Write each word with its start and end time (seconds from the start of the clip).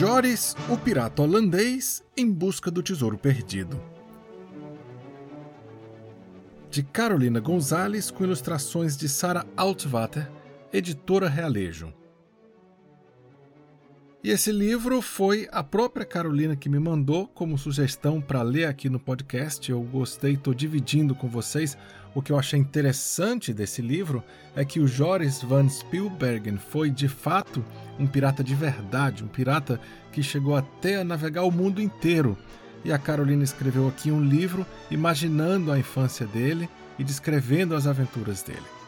Joris, 0.00 0.56
o 0.70 0.78
pirata 0.78 1.20
holandês, 1.20 2.02
em 2.16 2.26
busca 2.32 2.70
do 2.70 2.82
tesouro 2.82 3.18
perdido. 3.18 3.78
De 6.70 6.82
Carolina 6.82 7.38
Gonzalez, 7.38 8.10
com 8.10 8.24
ilustrações 8.24 8.96
de 8.96 9.06
Sara 9.10 9.44
Altvater, 9.54 10.26
editora 10.72 11.28
Realejo. 11.28 11.92
E 14.22 14.28
esse 14.28 14.52
livro 14.52 15.00
foi 15.00 15.48
a 15.50 15.64
própria 15.64 16.04
Carolina 16.04 16.54
que 16.54 16.68
me 16.68 16.78
mandou 16.78 17.26
como 17.28 17.56
sugestão 17.56 18.20
para 18.20 18.42
ler 18.42 18.66
aqui 18.66 18.90
no 18.90 19.00
podcast. 19.00 19.70
Eu 19.70 19.80
gostei, 19.80 20.34
estou 20.34 20.52
dividindo 20.52 21.14
com 21.14 21.26
vocês. 21.26 21.74
O 22.14 22.20
que 22.20 22.30
eu 22.30 22.38
achei 22.38 22.60
interessante 22.60 23.54
desse 23.54 23.80
livro 23.80 24.22
é 24.54 24.62
que 24.62 24.78
o 24.78 24.86
Joris 24.86 25.40
van 25.42 25.66
Spielbergen 25.70 26.58
foi 26.58 26.90
de 26.90 27.08
fato 27.08 27.64
um 27.98 28.06
pirata 28.06 28.44
de 28.44 28.54
verdade, 28.54 29.24
um 29.24 29.28
pirata 29.28 29.80
que 30.12 30.22
chegou 30.22 30.54
até 30.54 30.96
a 30.96 31.04
navegar 31.04 31.44
o 31.44 31.50
mundo 31.50 31.80
inteiro. 31.80 32.36
E 32.84 32.92
a 32.92 32.98
Carolina 32.98 33.42
escreveu 33.42 33.88
aqui 33.88 34.10
um 34.10 34.22
livro 34.22 34.66
imaginando 34.90 35.72
a 35.72 35.78
infância 35.78 36.26
dele 36.26 36.68
e 36.98 37.04
descrevendo 37.04 37.74
as 37.74 37.86
aventuras 37.86 38.42
dele. 38.42 38.79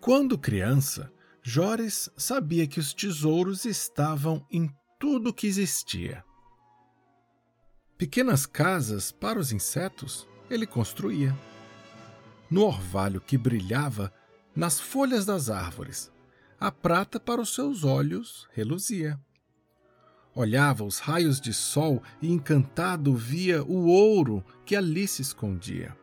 Quando 0.00 0.38
criança, 0.38 1.12
Joris 1.42 2.08
sabia 2.16 2.66
que 2.66 2.80
os 2.80 2.94
tesouros 2.94 3.66
estavam 3.66 4.46
em 4.50 4.74
tudo 4.98 5.32
que 5.32 5.46
existia. 5.46 6.24
Pequenas 7.98 8.46
casas 8.46 9.12
para 9.12 9.38
os 9.38 9.52
insetos 9.52 10.26
ele 10.48 10.66
construía. 10.66 11.36
No 12.50 12.62
orvalho 12.64 13.20
que 13.20 13.36
brilhava 13.36 14.10
nas 14.56 14.80
folhas 14.80 15.26
das 15.26 15.50
árvores, 15.50 16.10
a 16.58 16.72
prata 16.72 17.20
para 17.20 17.42
os 17.42 17.54
seus 17.54 17.84
olhos 17.84 18.48
reluzia. 18.52 19.20
Olhava 20.34 20.82
os 20.82 20.98
raios 20.98 21.38
de 21.38 21.52
sol 21.52 22.02
e 22.22 22.32
encantado 22.32 23.14
via 23.14 23.62
o 23.64 23.88
ouro 23.88 24.42
que 24.64 24.74
ali 24.74 25.06
se 25.06 25.20
escondia 25.20 25.99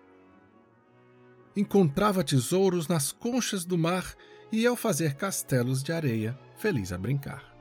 encontrava 1.57 2.23
tesouros 2.23 2.87
nas 2.87 3.11
conchas 3.11 3.65
do 3.65 3.77
mar 3.77 4.13
e 4.51 4.65
ao 4.65 4.75
fazer 4.75 5.15
castelos 5.15 5.81
de 5.81 5.91
areia, 5.91 6.37
feliz 6.55 6.93
a 6.93 6.97
brincar. 6.97 7.57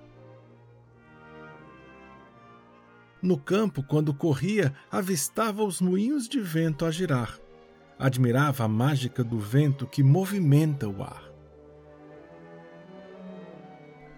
No 3.23 3.39
campo, 3.39 3.83
quando 3.83 4.13
corria, 4.13 4.75
avistava 4.91 5.65
os 5.65 5.81
moinhos 5.81 6.29
de 6.29 6.39
vento 6.39 6.85
a 6.85 6.91
girar. 6.91 7.41
Admirava 7.99 8.65
a 8.65 8.69
mágica 8.69 9.25
do 9.25 9.39
vento 9.39 9.87
que 9.87 10.03
movimenta 10.03 10.87
o 10.87 11.03
ar. 11.03 11.33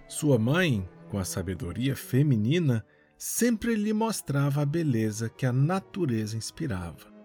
Sua 0.09 0.39
mãe, 0.39 0.87
com 1.09 1.19
a 1.19 1.25
sabedoria 1.25 1.95
feminina, 1.95 2.85
sempre 3.17 3.77
lhe 3.77 3.93
mostrava 3.93 4.63
a 4.63 4.67
beleza 4.67 5.29
que 5.29 5.47
a 5.47 5.53
natureza 5.53 6.37
inspirava. 6.37 7.18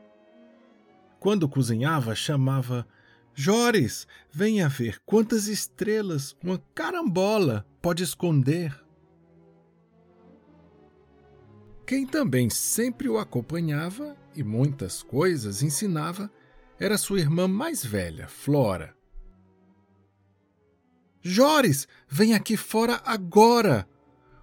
Quando 1.24 1.48
cozinhava, 1.48 2.14
chamava 2.14 2.86
Jores, 3.34 4.06
venha 4.30 4.68
ver 4.68 5.00
quantas 5.06 5.48
estrelas 5.48 6.36
uma 6.44 6.62
carambola 6.76 7.66
pode 7.82 8.04
esconder. 8.04 8.78
Quem 11.88 12.06
também 12.06 12.50
sempre 12.50 13.08
o 13.08 13.18
acompanhava 13.18 14.18
e 14.36 14.44
muitas 14.44 15.02
coisas 15.02 15.64
ensinava 15.64 16.30
era 16.78 16.98
sua 16.98 17.22
irmã 17.22 17.48
mais 17.48 17.86
velha, 17.86 18.28
Flora. 18.28 18.94
Jores, 21.22 21.88
vem 22.06 22.34
aqui 22.34 22.58
fora 22.58 23.02
agora! 23.06 23.88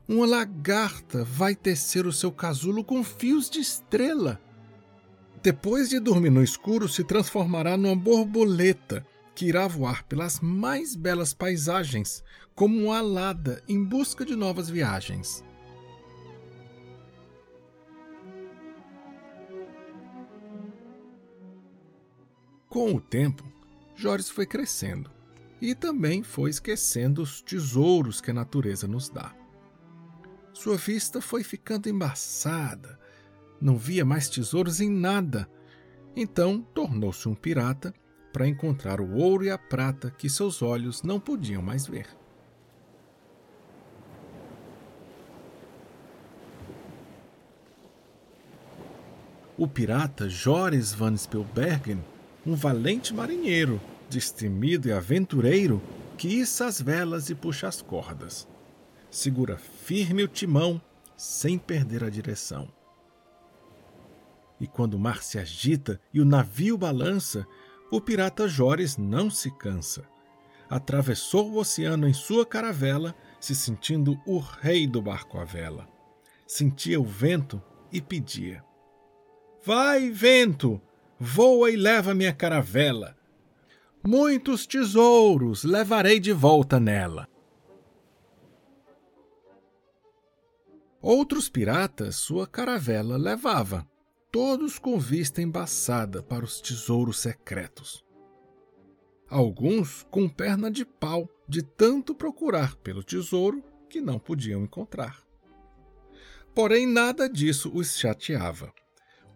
Uma 0.08 0.24
lagarta 0.24 1.24
vai 1.24 1.54
tecer 1.54 2.06
o 2.06 2.12
seu 2.12 2.32
casulo 2.32 2.82
com 2.82 3.04
fios 3.04 3.50
de 3.50 3.60
estrela. 3.60 4.40
Depois 5.42 5.88
de 5.88 5.98
dormir 5.98 6.28
no 6.28 6.42
escuro, 6.42 6.86
se 6.86 7.02
transformará 7.02 7.74
numa 7.74 7.96
borboleta 7.96 9.06
que 9.34 9.46
irá 9.46 9.66
voar 9.66 10.04
pelas 10.04 10.38
mais 10.40 10.94
belas 10.94 11.32
paisagens, 11.32 12.22
como 12.54 12.84
uma 12.84 12.98
alada 12.98 13.62
em 13.66 13.82
busca 13.82 14.22
de 14.22 14.36
novas 14.36 14.68
viagens. 14.68 15.42
Com 22.68 22.94
o 22.94 23.00
tempo, 23.00 23.42
Joris 23.96 24.28
foi 24.28 24.44
crescendo 24.44 25.10
e 25.58 25.74
também 25.74 26.22
foi 26.22 26.50
esquecendo 26.50 27.22
os 27.22 27.40
tesouros 27.40 28.20
que 28.20 28.30
a 28.30 28.34
natureza 28.34 28.86
nos 28.86 29.08
dá. 29.08 29.34
Sua 30.52 30.76
vista 30.76 31.22
foi 31.22 31.42
ficando 31.42 31.88
embaçada, 31.88 32.99
não 33.60 33.76
via 33.76 34.04
mais 34.04 34.28
tesouros 34.28 34.80
em 34.80 34.90
nada. 34.90 35.48
Então 36.16 36.60
tornou-se 36.74 37.28
um 37.28 37.34
pirata 37.34 37.94
para 38.32 38.48
encontrar 38.48 39.00
o 39.00 39.16
ouro 39.16 39.44
e 39.44 39.50
a 39.50 39.58
prata 39.58 40.10
que 40.10 40.28
seus 40.28 40.62
olhos 40.62 41.02
não 41.02 41.20
podiam 41.20 41.62
mais 41.62 41.86
ver. 41.86 42.06
O 49.58 49.68
pirata 49.68 50.26
Joris 50.26 50.94
van 50.94 51.14
Spielbergen, 51.14 52.02
um 52.46 52.54
valente 52.54 53.12
marinheiro, 53.12 53.78
destemido 54.08 54.88
e 54.88 54.92
aventureiro, 54.92 55.82
que 56.16 56.28
issa 56.28 56.66
as 56.66 56.80
velas 56.80 57.28
e 57.28 57.34
puxa 57.34 57.68
as 57.68 57.82
cordas. 57.82 58.48
Segura 59.10 59.58
firme 59.58 60.22
o 60.22 60.28
timão, 60.28 60.80
sem 61.14 61.58
perder 61.58 62.02
a 62.02 62.08
direção. 62.08 62.72
E 64.60 64.66
quando 64.66 64.94
o 64.94 64.98
mar 64.98 65.22
se 65.22 65.38
agita 65.38 65.98
e 66.12 66.20
o 66.20 66.24
navio 66.24 66.76
balança, 66.76 67.46
o 67.90 68.00
pirata 68.00 68.46
Jores 68.46 68.98
não 68.98 69.30
se 69.30 69.50
cansa. 69.50 70.04
Atravessou 70.68 71.50
o 71.50 71.56
oceano 71.56 72.06
em 72.06 72.12
sua 72.12 72.44
caravela, 72.44 73.14
se 73.40 73.54
sentindo 73.54 74.20
o 74.26 74.38
rei 74.38 74.86
do 74.86 75.00
barco 75.00 75.38
à 75.38 75.44
vela. 75.44 75.88
Sentia 76.46 77.00
o 77.00 77.04
vento 77.04 77.60
e 77.90 78.00
pedia: 78.00 78.62
Vai, 79.64 80.10
vento, 80.10 80.80
voa 81.18 81.70
e 81.70 81.76
leva 81.76 82.14
minha 82.14 82.32
caravela. 82.32 83.16
Muitos 84.06 84.66
tesouros 84.66 85.64
levarei 85.64 86.20
de 86.20 86.32
volta 86.32 86.78
nela. 86.78 87.28
Outros 91.02 91.48
piratas 91.48 92.16
sua 92.16 92.46
caravela 92.46 93.16
levava 93.16 93.86
todos 94.32 94.78
com 94.78 94.98
vista 94.98 95.42
embaçada 95.42 96.22
para 96.22 96.44
os 96.44 96.60
tesouros 96.60 97.18
secretos. 97.18 98.04
Alguns 99.28 100.06
com 100.10 100.28
perna 100.28 100.70
de 100.70 100.84
pau 100.84 101.28
de 101.48 101.62
tanto 101.62 102.14
procurar 102.14 102.76
pelo 102.76 103.02
tesouro 103.02 103.62
que 103.88 104.00
não 104.00 104.18
podiam 104.18 104.62
encontrar. 104.62 105.20
Porém, 106.54 106.86
nada 106.86 107.28
disso 107.28 107.70
os 107.74 107.98
chateava. 107.98 108.72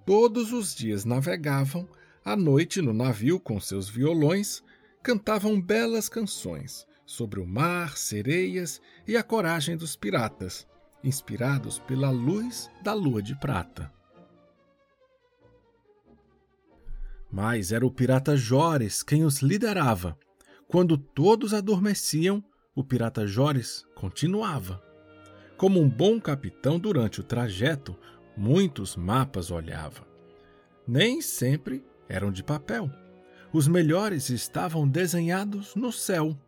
Todos 0.06 0.52
os 0.52 0.74
dias 0.74 1.04
navegavam, 1.04 1.88
à 2.24 2.36
noite 2.36 2.80
no 2.80 2.92
navio 2.92 3.40
com 3.40 3.60
seus 3.60 3.88
violões, 3.88 4.62
cantavam 5.02 5.60
belas 5.60 6.08
canções 6.08 6.86
sobre 7.04 7.40
o 7.40 7.46
mar, 7.46 7.96
sereias 7.96 8.80
e 9.06 9.16
a 9.16 9.22
coragem 9.22 9.76
dos 9.76 9.96
piratas, 9.96 10.66
inspirados 11.02 11.78
pela 11.80 12.10
luz 12.10 12.70
da 12.82 12.92
lua 12.94 13.22
de 13.22 13.34
prata. 13.38 13.92
Mas 17.34 17.72
era 17.72 17.84
o 17.84 17.90
pirata 17.90 18.36
Jores 18.36 19.02
quem 19.02 19.24
os 19.24 19.42
liderava. 19.42 20.16
Quando 20.68 20.96
todos 20.96 21.52
adormeciam, 21.52 22.40
o 22.76 22.84
pirata 22.84 23.26
Jores 23.26 23.84
continuava. 23.96 24.80
Como 25.56 25.80
um 25.80 25.90
bom 25.90 26.20
capitão 26.20 26.78
durante 26.78 27.18
o 27.18 27.24
trajeto, 27.24 27.98
muitos 28.36 28.94
mapas 28.94 29.50
olhava. 29.50 30.06
Nem 30.86 31.20
sempre 31.20 31.84
eram 32.08 32.30
de 32.30 32.44
papel. 32.44 32.88
Os 33.52 33.66
melhores 33.66 34.30
estavam 34.30 34.86
desenhados 34.86 35.74
no 35.74 35.90
céu. 35.90 36.38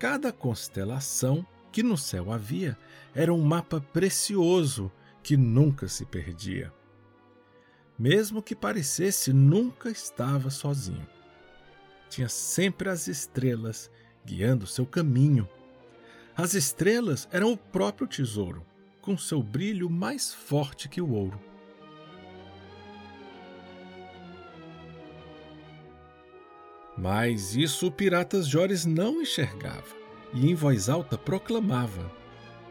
Cada 0.00 0.32
constelação 0.32 1.46
que 1.70 1.84
no 1.84 1.96
céu 1.96 2.32
havia 2.32 2.76
era 3.14 3.32
um 3.32 3.42
mapa 3.42 3.80
precioso 3.80 4.90
que 5.22 5.36
nunca 5.36 5.86
se 5.86 6.04
perdia 6.04 6.72
mesmo 7.98 8.42
que 8.42 8.54
parecesse, 8.54 9.32
nunca 9.32 9.90
estava 9.90 10.50
sozinho. 10.50 11.06
Tinha 12.08 12.28
sempre 12.28 12.88
as 12.88 13.08
estrelas 13.08 13.90
guiando 14.24 14.66
seu 14.66 14.86
caminho. 14.86 15.48
As 16.36 16.54
estrelas 16.54 17.28
eram 17.32 17.52
o 17.52 17.56
próprio 17.56 18.06
tesouro, 18.06 18.64
com 19.00 19.18
seu 19.18 19.42
brilho 19.42 19.90
mais 19.90 20.32
forte 20.32 20.88
que 20.88 21.00
o 21.00 21.10
ouro. 21.10 21.40
Mas 26.96 27.54
isso 27.54 27.86
o 27.86 27.92
pirata 27.92 28.42
Jores 28.42 28.84
não 28.84 29.22
enxergava 29.22 29.96
e 30.34 30.50
em 30.50 30.54
voz 30.54 30.88
alta 30.88 31.16
proclamava: 31.16 32.10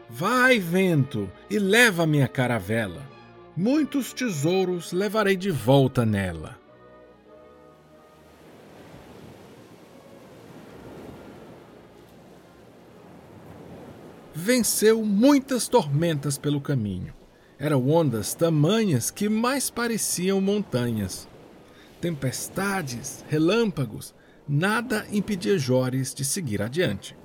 Vai, 0.08 0.58
vento, 0.58 1.30
e 1.50 1.58
leva 1.58 2.06
minha 2.06 2.28
caravela. 2.28 3.17
Muitos 3.60 4.12
tesouros 4.12 4.92
levarei 4.92 5.36
de 5.36 5.50
volta 5.50 6.06
nela. 6.06 6.56
Venceu 14.32 15.04
muitas 15.04 15.66
tormentas 15.66 16.38
pelo 16.38 16.60
caminho. 16.60 17.12
Eram 17.58 17.90
ondas 17.90 18.32
tamanhas 18.32 19.10
que 19.10 19.28
mais 19.28 19.68
pareciam 19.68 20.40
montanhas. 20.40 21.28
Tempestades, 22.00 23.24
relâmpagos, 23.28 24.14
nada 24.48 25.04
impedia 25.10 25.58
Jores 25.58 26.14
de 26.14 26.24
seguir 26.24 26.62
adiante. 26.62 27.16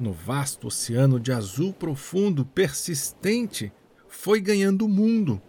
No 0.00 0.12
vasto 0.12 0.66
oceano 0.66 1.20
de 1.20 1.30
azul 1.30 1.72
profundo, 1.72 2.44
persistente, 2.44 3.72
foi 4.08 4.40
ganhando 4.40 4.86
o 4.86 4.88
mundo. 4.88 5.40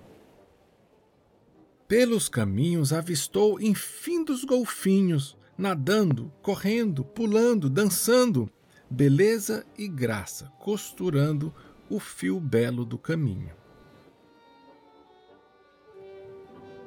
Pelos 1.92 2.30
caminhos 2.30 2.94
avistou 2.94 3.60
infindos 3.60 4.46
golfinhos, 4.46 5.38
nadando, 5.58 6.32
correndo, 6.42 7.04
pulando, 7.04 7.70
dançando, 7.70 8.50
beleza 8.90 9.66
e 9.78 9.90
graça, 9.90 10.46
costurando 10.58 11.54
o 11.90 12.00
fio 12.00 12.40
belo 12.40 12.86
do 12.86 12.98
caminho. 12.98 13.52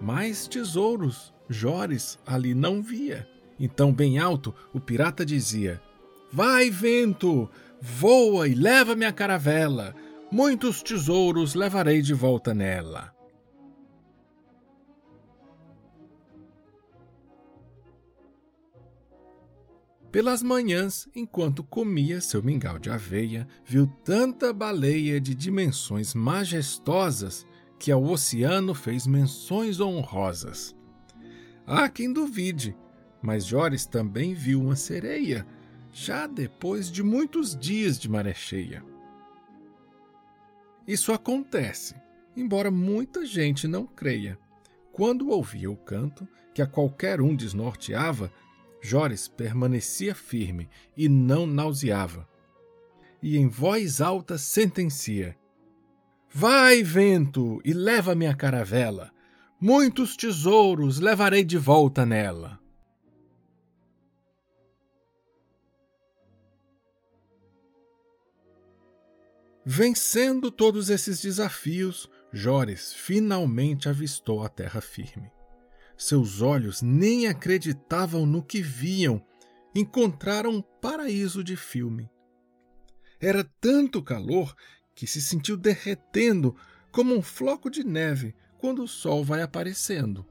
Mais 0.00 0.48
tesouros, 0.48 1.34
Jores 1.50 2.18
ali 2.26 2.54
não 2.54 2.80
via. 2.80 3.28
Então, 3.60 3.92
bem 3.92 4.18
alto, 4.18 4.54
o 4.72 4.80
pirata 4.80 5.22
dizia: 5.22 5.82
Vai, 6.32 6.70
vento, 6.70 7.46
voa 7.78 8.48
e 8.48 8.54
leva 8.54 8.96
minha 8.96 9.12
caravela. 9.12 9.94
Muitos 10.32 10.82
tesouros 10.82 11.54
levarei 11.54 12.00
de 12.00 12.14
volta 12.14 12.54
nela. 12.54 13.13
Pelas 20.14 20.44
manhãs, 20.44 21.08
enquanto 21.12 21.64
comia 21.64 22.20
seu 22.20 22.40
mingau 22.40 22.78
de 22.78 22.88
aveia, 22.88 23.48
viu 23.64 23.84
tanta 24.04 24.52
baleia 24.52 25.20
de 25.20 25.34
dimensões 25.34 26.14
majestosas 26.14 27.44
que 27.80 27.90
ao 27.90 28.04
oceano 28.04 28.76
fez 28.76 29.08
menções 29.08 29.80
honrosas. 29.80 30.72
Há 31.66 31.88
quem 31.88 32.12
duvide, 32.12 32.76
mas 33.20 33.44
Jores 33.44 33.86
também 33.86 34.34
viu 34.34 34.60
uma 34.62 34.76
sereia, 34.76 35.44
já 35.92 36.28
depois 36.28 36.92
de 36.92 37.02
muitos 37.02 37.56
dias 37.56 37.98
de 37.98 38.08
maré 38.08 38.34
cheia. 38.34 38.84
Isso 40.86 41.12
acontece, 41.12 41.96
embora 42.36 42.70
muita 42.70 43.26
gente 43.26 43.66
não 43.66 43.84
creia. 43.84 44.38
Quando 44.92 45.30
ouvia 45.30 45.68
o 45.68 45.76
canto, 45.76 46.24
que 46.54 46.62
a 46.62 46.68
qualquer 46.68 47.20
um 47.20 47.34
desnorteava, 47.34 48.30
Jores 48.84 49.26
permanecia 49.26 50.14
firme 50.14 50.68
e 50.94 51.08
não 51.08 51.46
nauseava. 51.46 52.28
E 53.22 53.38
em 53.38 53.48
voz 53.48 54.02
alta 54.02 54.36
sentencia: 54.36 55.34
Vai, 56.30 56.82
vento, 56.82 57.62
e 57.64 57.72
leva 57.72 58.14
minha 58.14 58.36
caravela. 58.36 59.10
Muitos 59.58 60.18
tesouros 60.18 61.00
levarei 61.00 61.42
de 61.42 61.56
volta 61.56 62.04
nela. 62.04 62.60
Vencendo 69.64 70.50
todos 70.50 70.90
esses 70.90 71.22
desafios, 71.22 72.06
Jores 72.30 72.92
finalmente 72.92 73.88
avistou 73.88 74.44
a 74.44 74.48
terra 74.50 74.82
firme. 74.82 75.33
Seus 76.04 76.42
olhos 76.42 76.82
nem 76.82 77.28
acreditavam 77.28 78.26
no 78.26 78.42
que 78.42 78.60
viam. 78.60 79.24
Encontraram 79.74 80.50
um 80.50 80.60
paraíso 80.60 81.42
de 81.42 81.56
filme. 81.56 82.10
Era 83.18 83.42
tanto 83.58 84.02
calor 84.02 84.54
que 84.94 85.06
se 85.06 85.22
sentiu 85.22 85.56
derretendo 85.56 86.54
como 86.92 87.14
um 87.14 87.22
floco 87.22 87.70
de 87.70 87.82
neve 87.82 88.34
quando 88.58 88.82
o 88.82 88.86
sol 88.86 89.24
vai 89.24 89.40
aparecendo. 89.40 90.26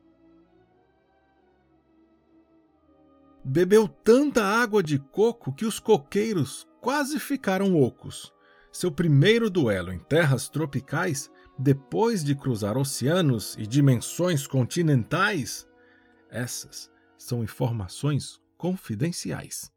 Bebeu 3.43 3.87
tanta 3.87 4.43
água 4.43 4.83
de 4.83 4.99
coco 4.99 5.51
que 5.51 5.65
os 5.65 5.79
coqueiros 5.79 6.67
quase 6.81 7.19
ficaram 7.19 7.81
ocos 7.81 8.31
seu 8.73 8.91
primeiro 8.91 9.51
duelo 9.51 9.93
em 9.93 9.99
terras 9.99 10.49
tropicais, 10.49 11.29
depois 11.57 12.23
de 12.23 12.35
cruzar 12.35 12.77
oceanos 12.77 13.55
e 13.57 13.67
dimensões 13.67 14.47
continentais, 14.47 15.67
essas 16.29 16.91
são 17.17 17.44
informações 17.44 18.41
confidenciais. 18.57 19.71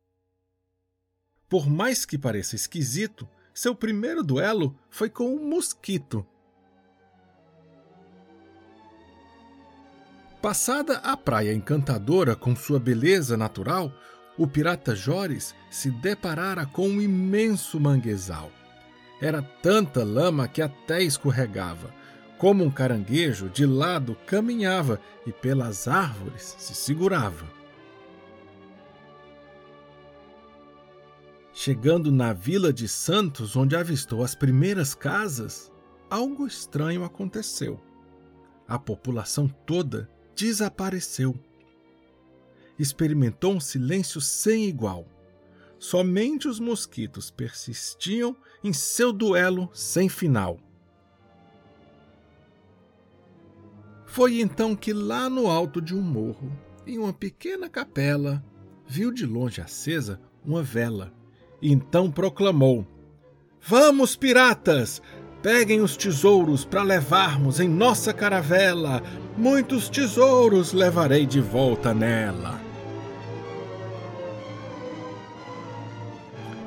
Por 1.49 1.69
mais 1.69 2.05
que 2.05 2.19
pareça 2.19 2.57
esquisito, 2.57 3.29
seu 3.55 3.75
primeiro 3.75 4.23
duelo 4.23 4.77
foi 4.91 5.09
com 5.09 5.35
um 5.35 5.49
mosquito. 5.49 6.27
Passada 10.43 10.99
a 10.99 11.17
praia 11.17 11.53
encantadora 11.53 12.37
com 12.37 12.55
sua 12.55 12.79
beleza 12.79 13.37
natural, 13.37 13.93
o 14.39 14.47
pirata 14.47 14.95
Jores 14.95 15.55
se 15.71 15.91
deparara 15.91 16.67
com 16.67 16.89
um 16.89 17.01
imenso 17.01 17.81
manguezal. 17.81 18.51
Era 19.21 19.43
tanta 19.43 20.05
lama 20.05 20.47
que 20.47 20.61
até 20.61 21.03
escorregava. 21.03 21.91
Como 22.39 22.63
um 22.63 22.71
caranguejo, 22.71 23.49
de 23.49 23.65
lado 23.65 24.15
caminhava 24.27 25.01
e 25.27 25.33
pelas 25.33 25.89
árvores 25.89 26.55
se 26.59 26.75
segurava. 26.75 27.47
Chegando 31.53 32.13
na 32.13 32.35
vila 32.35 32.71
de 32.71 32.87
Santos, 32.87 33.57
onde 33.57 33.75
avistou 33.75 34.23
as 34.23 34.35
primeiras 34.35 34.95
casas, 34.95 35.73
algo 36.11 36.47
estranho 36.47 37.03
aconteceu. 37.03 37.81
A 38.69 38.79
população 38.79 39.49
toda 39.49 40.11
desapareceu. 40.37 41.35
Experimentou 42.79 43.55
um 43.55 43.61
silêncio 43.61 44.21
sem 44.21 44.67
igual. 44.67 45.07
Somente 45.79 46.49
os 46.49 46.59
mosquitos 46.59 47.31
persistiam 47.31 48.37
em 48.65 48.73
seu 48.73 49.13
duelo 49.13 49.71
sem 49.73 50.09
final. 50.09 50.59
Foi 54.07 54.41
então 54.41 54.75
que, 54.75 54.93
lá 54.93 55.29
no 55.29 55.49
alto 55.49 55.81
de 55.81 55.95
um 55.95 56.01
morro, 56.01 56.51
em 56.87 56.99
uma 56.99 57.13
pequena 57.13 57.69
capela, 57.69 58.43
viu 58.87 59.13
de 59.13 59.27
longe 59.27 59.61
acesa 59.61 60.21
uma 60.45 60.63
vela. 60.63 61.13
E 61.61 61.73
então 61.73 62.11
proclamou: 62.11 62.87
Vamos, 63.61 64.17
piratas! 64.17 65.03
Peguem 65.43 65.81
os 65.81 65.97
tesouros 65.97 66.65
para 66.65 66.83
levarmos 66.83 67.61
em 67.61 67.69
nossa 67.69 68.13
caravela. 68.13 69.03
Muitos 69.37 69.89
tesouros 69.89 70.73
levarei 70.73 71.27
de 71.27 71.41
volta 71.41 71.95
nela. 71.95 72.66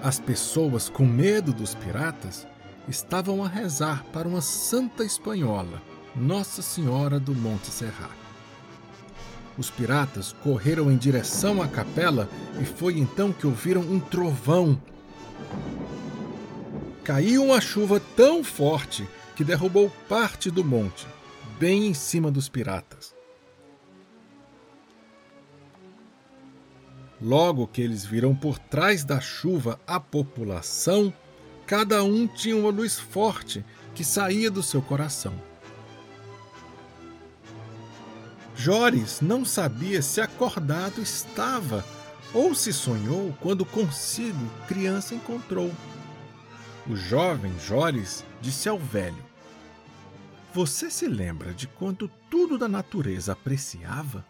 As 0.01 0.17
pessoas, 0.17 0.87
com 0.87 1.05
medo 1.05 1.51
dos 1.51 1.75
piratas, 1.75 2.47
estavam 2.87 3.43
a 3.43 3.47
rezar 3.49 4.05
para 4.13 4.27
uma 4.27 4.39
santa 4.39 5.03
espanhola, 5.03 5.81
Nossa 6.15 6.61
Senhora 6.61 7.19
do 7.19 7.35
Monte 7.35 7.67
Serra. 7.67 8.09
Os 9.57 9.69
piratas 9.69 10.31
correram 10.41 10.89
em 10.89 10.95
direção 10.95 11.61
à 11.61 11.67
capela 11.67 12.29
e 12.61 12.65
foi 12.65 12.97
então 12.97 13.33
que 13.33 13.45
ouviram 13.45 13.81
um 13.81 13.99
trovão. 13.99 14.81
Caiu 17.03 17.43
uma 17.43 17.59
chuva 17.59 18.01
tão 18.15 18.41
forte 18.41 19.05
que 19.35 19.43
derrubou 19.43 19.91
parte 20.07 20.49
do 20.49 20.63
monte, 20.63 21.05
bem 21.59 21.87
em 21.87 21.93
cima 21.93 22.31
dos 22.31 22.47
piratas. 22.47 23.18
Logo 27.21 27.67
que 27.67 27.81
eles 27.81 28.05
viram 28.05 28.33
por 28.33 28.57
trás 28.57 29.03
da 29.03 29.19
chuva 29.19 29.79
a 29.85 29.99
população, 29.99 31.13
cada 31.65 32.03
um 32.03 32.25
tinha 32.25 32.55
uma 32.55 32.69
luz 32.69 32.97
forte 32.97 33.63
que 33.93 34.03
saía 34.03 34.49
do 34.49 34.63
seu 34.63 34.81
coração. 34.81 35.33
Jores 38.55 39.21
não 39.21 39.43
sabia 39.43 40.01
se 40.01 40.21
acordado 40.21 41.01
estava 41.01 41.83
ou 42.33 42.53
se 42.53 42.71
sonhou 42.71 43.35
quando 43.41 43.65
consigo 43.65 44.49
criança 44.67 45.15
encontrou. 45.15 45.71
O 46.87 46.95
jovem 46.95 47.53
Jores 47.59 48.23
disse 48.41 48.69
ao 48.69 48.79
velho: 48.79 49.23
Você 50.53 50.89
se 50.89 51.07
lembra 51.07 51.53
de 51.53 51.67
quando 51.67 52.09
tudo 52.29 52.57
da 52.57 52.67
natureza 52.67 53.33
apreciava? 53.33 54.25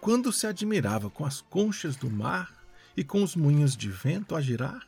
Quando 0.00 0.32
se 0.32 0.46
admirava 0.46 1.10
com 1.10 1.24
as 1.24 1.40
conchas 1.40 1.96
do 1.96 2.10
mar 2.10 2.54
e 2.96 3.04
com 3.04 3.22
os 3.22 3.34
moinhos 3.34 3.76
de 3.76 3.90
vento 3.90 4.34
a 4.34 4.40
girar? 4.40 4.86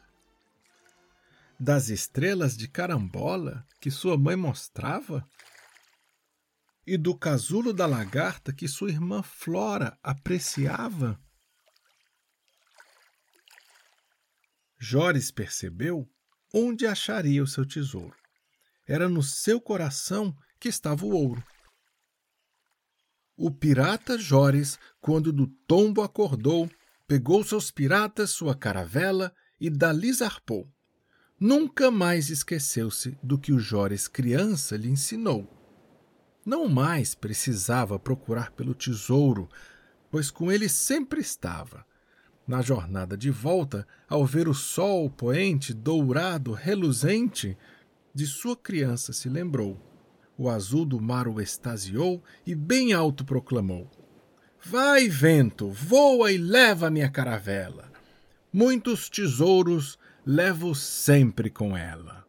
Das 1.58 1.88
estrelas 1.88 2.56
de 2.56 2.68
carambola 2.68 3.66
que 3.80 3.90
sua 3.90 4.16
mãe 4.16 4.36
mostrava? 4.36 5.28
E 6.86 6.96
do 6.96 7.16
casulo 7.16 7.72
da 7.72 7.84
lagarta 7.84 8.52
que 8.52 8.68
sua 8.68 8.90
irmã 8.90 9.22
Flora 9.22 9.98
apreciava? 10.02 11.20
Jores 14.78 15.30
percebeu 15.30 16.08
onde 16.54 16.86
acharia 16.86 17.42
o 17.42 17.46
seu 17.46 17.66
tesouro. 17.66 18.16
Era 18.86 19.08
no 19.08 19.22
seu 19.22 19.60
coração 19.60 20.34
que 20.58 20.68
estava 20.68 21.04
o 21.04 21.10
ouro. 21.10 21.44
O 23.40 23.52
pirata 23.52 24.18
Jores, 24.18 24.80
quando 25.00 25.32
do 25.32 25.46
tombo 25.46 26.02
acordou, 26.02 26.68
pegou 27.06 27.44
seus 27.44 27.70
piratas, 27.70 28.30
sua 28.30 28.52
caravela 28.52 29.32
e 29.60 29.70
dali 29.70 30.12
zarpou. 30.12 30.68
Nunca 31.38 31.88
mais 31.88 32.30
esqueceu-se 32.30 33.16
do 33.22 33.38
que 33.38 33.52
o 33.52 33.60
Jores 33.60 34.08
criança 34.08 34.76
lhe 34.76 34.90
ensinou. 34.90 35.48
Não 36.44 36.66
mais 36.66 37.14
precisava 37.14 37.96
procurar 37.96 38.50
pelo 38.50 38.74
tesouro, 38.74 39.48
pois 40.10 40.32
com 40.32 40.50
ele 40.50 40.68
sempre 40.68 41.20
estava. 41.20 41.86
Na 42.44 42.60
jornada 42.60 43.16
de 43.16 43.30
volta, 43.30 43.86
ao 44.08 44.26
ver 44.26 44.48
o 44.48 44.54
sol 44.54 45.08
poente, 45.08 45.72
dourado, 45.72 46.50
reluzente, 46.50 47.56
de 48.12 48.26
sua 48.26 48.56
criança 48.56 49.12
se 49.12 49.28
lembrou. 49.28 49.87
O 50.40 50.48
azul 50.48 50.84
do 50.84 51.00
mar 51.00 51.26
o 51.26 51.40
extasiou 51.40 52.22
e 52.46 52.54
bem 52.54 52.92
alto 52.92 53.24
proclamou: 53.24 53.90
Vai, 54.64 55.08
vento, 55.08 55.68
voa 55.68 56.30
e 56.30 56.38
leva 56.38 56.88
minha 56.88 57.10
caravela. 57.10 57.90
Muitos 58.52 59.08
tesouros 59.08 59.98
levo 60.24 60.76
sempre 60.76 61.50
com 61.50 61.76
ela. 61.76 62.24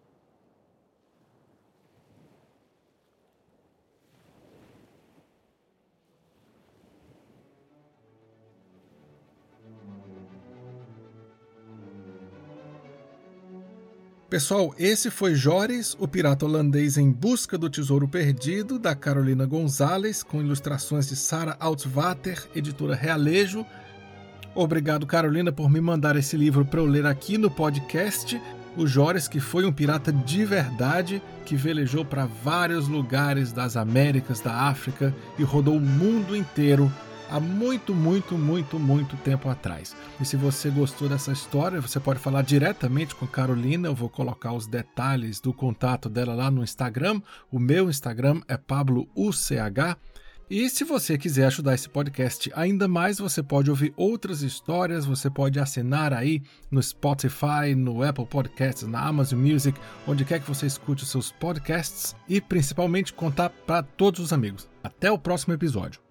Pessoal, 14.29 14.75
esse 14.77 15.09
foi 15.09 15.33
Jores, 15.33 15.97
o 15.99 16.07
pirata 16.07 16.45
holandês 16.45 16.99
em 16.99 17.09
busca 17.09 17.57
do 17.57 17.67
tesouro 17.67 18.07
perdido, 18.07 18.77
da 18.77 18.93
Carolina 18.93 19.43
Gonzalez, 19.43 20.21
com 20.21 20.39
ilustrações 20.39 21.09
de 21.09 21.15
Sarah 21.15 21.57
Altvater, 21.59 22.47
editora 22.53 22.93
Realejo. 22.93 23.65
Obrigado, 24.53 25.07
Carolina, 25.07 25.51
por 25.51 25.67
me 25.67 25.81
mandar 25.81 26.15
esse 26.15 26.37
livro 26.37 26.63
para 26.63 26.79
eu 26.79 26.85
ler 26.85 27.07
aqui 27.07 27.39
no 27.39 27.49
podcast. 27.49 28.39
O 28.77 28.85
Jores, 28.85 29.27
que 29.27 29.39
foi 29.39 29.65
um 29.65 29.73
pirata 29.73 30.13
de 30.13 30.45
verdade, 30.45 31.23
que 31.43 31.55
velejou 31.55 32.05
para 32.05 32.27
vários 32.27 32.87
lugares 32.87 33.51
das 33.51 33.75
Américas, 33.75 34.39
da 34.39 34.53
África 34.53 35.11
e 35.39 35.43
rodou 35.43 35.75
o 35.75 35.81
mundo 35.81 36.35
inteiro 36.35 36.91
há 37.29 37.39
muito, 37.39 37.93
muito, 37.93 38.37
muito, 38.37 38.79
muito 38.79 39.15
tempo 39.17 39.49
atrás. 39.49 39.95
E 40.19 40.25
se 40.25 40.35
você 40.35 40.69
gostou 40.69 41.07
dessa 41.07 41.31
história, 41.31 41.81
você 41.81 41.99
pode 41.99 42.19
falar 42.19 42.41
diretamente 42.41 43.15
com 43.15 43.25
a 43.25 43.27
Carolina. 43.27 43.87
Eu 43.87 43.95
vou 43.95 44.09
colocar 44.09 44.53
os 44.53 44.67
detalhes 44.67 45.39
do 45.39 45.53
contato 45.53 46.09
dela 46.09 46.33
lá 46.33 46.49
no 46.49 46.63
Instagram. 46.63 47.21
O 47.51 47.59
meu 47.59 47.89
Instagram 47.89 48.41
é 48.47 48.57
PabloUCH. 48.57 49.97
E 50.49 50.67
se 50.67 50.83
você 50.83 51.15
quiser 51.15 51.45
ajudar 51.45 51.75
esse 51.75 51.87
podcast 51.87 52.51
ainda 52.55 52.87
mais, 52.87 53.19
você 53.19 53.43
pode 53.43 53.69
ouvir 53.69 53.93
outras 53.95 54.41
histórias, 54.41 55.05
você 55.05 55.29
pode 55.29 55.59
assinar 55.59 56.11
aí 56.11 56.41
no 56.71 56.81
Spotify, 56.81 57.75
no 57.77 58.01
Apple 58.01 58.25
Podcasts, 58.25 58.87
na 58.87 58.99
Amazon 58.99 59.39
Music, 59.39 59.79
onde 60.07 60.25
quer 60.25 60.39
que 60.39 60.47
você 60.47 60.65
escute 60.65 61.03
os 61.03 61.11
seus 61.11 61.31
podcasts 61.31 62.15
e 62.27 62.41
principalmente 62.41 63.13
contar 63.13 63.51
para 63.51 63.83
todos 63.83 64.19
os 64.19 64.33
amigos. 64.33 64.67
Até 64.83 65.11
o 65.11 65.19
próximo 65.19 65.53
episódio. 65.53 66.08